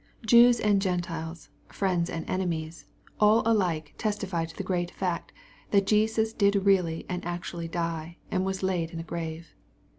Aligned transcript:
Jews 0.25 0.59
and 0.59 0.81
Gentiles, 0.81 1.49
friends 1.67 2.09
and 2.09 2.27
enemies, 2.27 2.85
all 3.19 3.43
alike 3.45 3.93
testify 3.99 4.45
to 4.45 4.57
the 4.57 4.63
great 4.63 4.89
fact, 4.89 5.31
that 5.69 5.87
Christ 5.87 6.39
did 6.39 6.55
really 6.65 7.05
and 7.07 7.23
actually 7.23 7.67
die, 7.67 8.17
and 8.31 8.43
was 8.43 8.63
laid 8.63 8.89
in 8.89 8.99
a 8.99 9.03
grave. 9.03 9.53